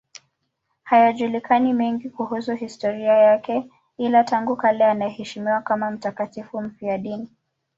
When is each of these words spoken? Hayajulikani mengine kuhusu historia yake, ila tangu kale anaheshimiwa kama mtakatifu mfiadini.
Hayajulikani 0.83 1.73
mengine 1.73 2.09
kuhusu 2.09 2.55
historia 2.55 3.13
yake, 3.13 3.69
ila 3.97 4.23
tangu 4.23 4.55
kale 4.55 4.85
anaheshimiwa 4.85 5.61
kama 5.61 5.91
mtakatifu 5.91 6.61
mfiadini. 6.61 7.29